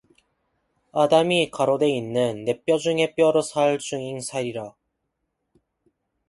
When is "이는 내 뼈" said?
1.87-2.79